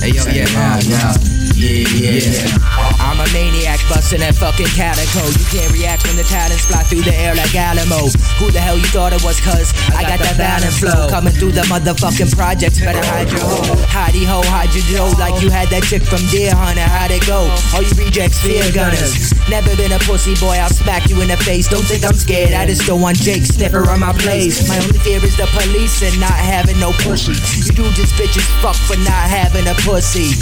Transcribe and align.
Hey 0.00 0.10
yo, 0.12 0.24
yeah, 0.24 0.48
yeah, 0.80 1.14
yeah, 1.54 1.86
yeah. 1.94 2.20
yeah. 2.20 2.96
I'm 2.98 3.20
a 3.20 3.26
maniac, 3.32 3.80
but 3.88 3.99
busting 4.10 4.26
that 4.26 4.34
fucking 4.34 4.66
calico. 4.74 5.22
You 5.38 5.46
can't 5.46 5.70
react 5.70 6.02
when 6.02 6.18
the 6.18 6.26
talents 6.26 6.66
fly 6.66 6.82
through 6.82 7.06
the 7.06 7.14
air 7.14 7.34
like 7.34 7.54
Alamo. 7.54 8.10
Who 8.42 8.50
the 8.50 8.58
hell 8.58 8.74
you 8.74 8.86
thought 8.90 9.14
it 9.14 9.22
was? 9.22 9.38
Cause 9.38 9.70
I 9.94 10.02
got 10.02 10.18
that 10.18 10.34
balance 10.34 10.82
flow. 10.82 11.06
Coming 11.06 11.32
through 11.32 11.54
the 11.54 11.62
motherfucking 11.70 12.34
projects. 12.34 12.80
Better 12.82 12.98
hide 13.06 13.30
your 13.30 13.38
hoe. 13.38 13.78
Hidey 13.86 14.26
ho, 14.26 14.42
hide 14.50 14.74
your 14.74 14.82
dough. 14.90 15.14
Like 15.14 15.38
you 15.38 15.50
had 15.50 15.70
that 15.70 15.86
chick 15.86 16.02
from 16.02 16.26
Deer 16.26 16.50
Hunter. 16.50 16.82
How'd 16.82 17.14
it 17.14 17.22
go? 17.26 17.46
All 17.70 17.86
you 17.86 17.94
rejects, 17.94 18.42
fear 18.42 18.66
gunners. 18.74 19.30
Never 19.46 19.70
been 19.78 19.94
a 19.94 20.00
pussy 20.02 20.34
boy. 20.42 20.58
I'll 20.58 20.74
smack 20.74 21.06
you 21.06 21.22
in 21.22 21.30
the 21.30 21.38
face. 21.38 21.70
Don't 21.70 21.86
think 21.86 22.02
I'm 22.02 22.18
scared. 22.18 22.50
I 22.50 22.66
just 22.66 22.86
don't 22.90 23.00
want 23.00 23.22
Jake 23.22 23.46
Sniffer 23.46 23.86
on 23.86 24.02
my 24.02 24.10
place. 24.10 24.66
My 24.66 24.78
only 24.82 24.98
fear 25.06 25.22
is 25.22 25.36
the 25.38 25.46
police 25.54 26.02
and 26.02 26.18
not 26.18 26.34
having 26.34 26.82
no 26.82 26.90
pussy. 27.06 27.38
You 27.62 27.70
do 27.78 27.86
just 27.94 28.18
bitches 28.18 28.46
fuck 28.58 28.76
for 28.90 28.98
not 29.06 29.30
having 29.30 29.70
a 29.70 29.76
pussy. 29.86 30.34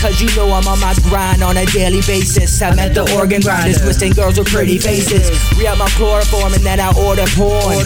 Cause 0.00 0.16
you 0.16 0.34
know 0.34 0.48
I'm 0.50 0.66
on 0.66 0.80
my 0.80 0.96
grind 1.04 1.42
on 1.42 1.58
a 1.58 1.66
daily 1.66 2.00
basis. 2.08 2.62
I'm 2.62 2.78
at 2.78 2.94
the 2.94 3.04
organ 3.20 3.42
grinders, 3.42 3.82
twisting 3.82 4.12
girls 4.12 4.38
with 4.38 4.48
pretty 4.48 4.78
faces. 4.78 5.28
Re 5.60 5.66
up 5.66 5.76
my 5.76 5.92
chloroform 5.92 6.54
and 6.54 6.64
then 6.64 6.80
I 6.80 6.88
order 6.96 7.28
porn. 7.36 7.84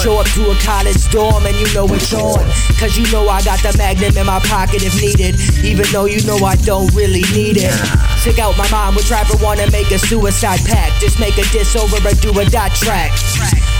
Show 0.00 0.16
up 0.16 0.26
to 0.40 0.50
a 0.50 0.56
college 0.64 0.96
dorm 1.12 1.44
and 1.44 1.54
you 1.60 1.68
know 1.76 1.84
it's 1.92 2.14
on. 2.16 2.40
Cause 2.80 2.96
you 2.96 3.04
know 3.12 3.28
I 3.28 3.44
got 3.44 3.60
the 3.60 3.76
magnum 3.76 4.16
in 4.16 4.24
my 4.24 4.40
pocket 4.48 4.80
if 4.88 4.96
needed. 5.04 5.36
Even 5.60 5.84
though 5.92 6.06
you 6.06 6.24
know 6.24 6.40
I 6.40 6.56
don't 6.64 6.88
really 6.96 7.28
need 7.36 7.60
it. 7.60 7.76
Stick 8.24 8.38
out 8.40 8.56
my 8.56 8.68
mind, 8.72 8.96
which 8.96 9.10
rapper 9.10 9.36
wanna 9.44 9.70
make 9.70 9.90
a 9.92 9.98
suicide 9.98 10.64
pact? 10.64 10.96
Just 11.00 11.20
make 11.20 11.36
a 11.36 11.44
diss 11.52 11.76
over 11.76 12.00
or 12.00 12.14
do 12.24 12.32
a 12.40 12.44
dot 12.48 12.72
track. 12.72 13.12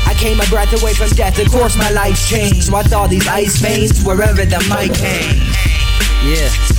I 0.04 0.12
came 0.20 0.38
a 0.38 0.44
breath 0.52 0.76
away 0.76 0.92
from 0.92 1.08
death, 1.16 1.40
of 1.40 1.48
course 1.50 1.76
my 1.80 1.88
life 1.96 2.20
changed. 2.28 2.68
So 2.68 2.76
I 2.76 2.82
thought 2.82 3.08
these 3.08 3.26
ice 3.26 3.56
veins 3.56 4.04
wherever 4.04 4.44
the 4.44 4.60
mic 4.68 4.92
came. 4.92 5.40
Yeah. 6.20 6.69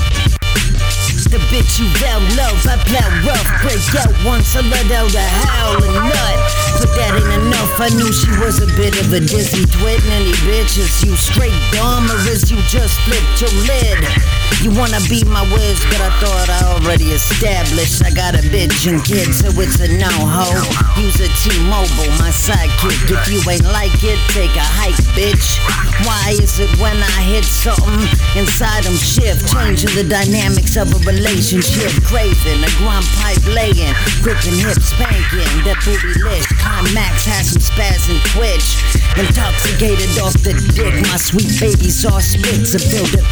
You 1.80 1.88
well 2.02 2.20
love, 2.36 2.60
I 2.68 2.76
blow 2.84 3.32
rough, 3.32 3.48
break 3.64 3.80
out 3.96 4.12
once, 4.26 4.56
I 4.58 4.62
let 4.62 4.92
out 4.92 5.16
a 5.16 5.22
howl 5.22 5.82
and 5.82 5.94
nut. 5.94 6.38
But 6.80 6.92
that 7.00 7.16
ain't 7.16 7.48
enough, 7.48 7.80
I 7.80 7.88
knew 7.96 8.12
she 8.12 8.30
was 8.44 8.62
a 8.62 8.68
bit 8.76 9.00
of 9.00 9.14
a 9.14 9.22
dizzy 9.22 9.66
twit. 9.66 10.04
Any 10.12 10.34
bitches, 10.44 11.02
you 11.06 11.16
straight 11.16 11.56
dumb 11.72 12.12
or 12.12 12.20
is 12.28 12.52
you 12.52 12.58
just 12.68 13.00
flipped 13.08 13.40
your 13.40 13.52
lid? 13.64 14.41
You 14.60 14.70
wanna 14.76 15.00
be 15.08 15.24
my 15.24 15.42
whiz, 15.56 15.80
but 15.88 16.04
I 16.04 16.12
thought 16.20 16.50
I 16.52 16.60
already 16.76 17.16
established. 17.16 18.04
I 18.04 18.12
got 18.12 18.36
a 18.36 18.44
bitch 18.44 18.92
and 18.92 19.00
kid, 19.00 19.32
so 19.34 19.48
it's 19.56 19.80
a 19.80 19.88
no 19.96 20.12
ho. 20.12 20.52
Use 21.00 21.18
a 21.24 21.32
T-Mobile, 21.40 22.12
my 22.20 22.30
sidekick. 22.30 23.08
If 23.08 23.32
you 23.32 23.40
ain't 23.50 23.66
like 23.72 23.96
it, 24.04 24.20
take 24.36 24.54
a 24.54 24.68
hike, 24.78 25.00
bitch. 25.16 25.58
Why 26.06 26.36
is 26.38 26.60
it 26.60 26.70
when 26.78 26.94
I 26.94 27.22
hit 27.26 27.46
something 27.46 28.06
inside 28.38 28.84
them 28.84 28.98
shift, 28.98 29.50
changing 29.50 29.96
the 29.96 30.06
dynamics 30.06 30.76
of 30.78 30.94
a 30.94 31.00
relationship? 31.08 31.90
Craving, 32.06 32.62
a 32.62 32.72
grind 32.78 33.08
pipe 33.18 33.42
laying, 33.50 33.96
gripping 34.22 34.60
hips 34.60 34.94
spanking, 34.94 35.50
that 35.66 35.82
booty 35.86 36.14
lift. 36.22 36.50
Climax 36.62 37.26
has 37.26 37.54
some 37.54 37.62
and 37.82 38.22
twitch. 38.34 38.78
Intoxicated 39.18 40.10
off 40.20 40.34
the 40.46 40.54
dick, 40.74 40.94
my 41.10 41.18
sweet 41.18 41.52
baby 41.60 41.90
saw 41.90 42.20
spits 42.20 42.74
a 42.76 42.80
build 42.90 43.14
it 43.14 43.26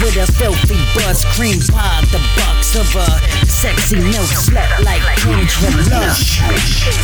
with 0.00 0.15
a 0.18 0.26
filthy 0.32 0.80
buzz, 0.94 1.24
cream 1.36 1.60
pie, 1.68 2.00
the 2.08 2.20
bucks 2.36 2.76
of 2.76 2.88
a 2.96 3.08
sexy 3.46 3.96
milk 4.00 4.28
slut 4.32 4.84
like 4.84 5.02
Kendra 5.20 5.68
Lust. 5.90 6.40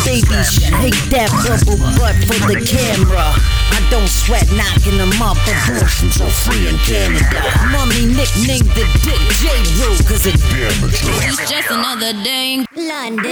Baby, 0.05 0.41
shake 0.49 0.97
that 1.13 1.29
bubble 1.45 1.77
butt 2.01 2.17
for 2.25 2.41
the 2.49 2.61
camera. 2.65 3.37
I 3.73 3.81
don't 3.91 4.09
sweat 4.09 4.49
knocking 4.53 4.97
them 4.97 5.13
up, 5.21 5.37
abortions 5.45 6.21
are 6.21 6.31
free 6.31 6.69
in 6.69 6.77
Canada. 6.89 7.41
Mommy 7.69 8.07
nicknamed 8.09 8.73
the 8.73 8.85
dick 9.05 9.21
Ja 9.45 9.53
Rule, 9.85 9.97
cause 10.09 10.25
it 10.25 10.37
It's 10.41 11.51
just 11.51 11.71
another 11.71 12.13
day. 12.25 12.65
London. 12.77 12.93
London. 13.13 13.32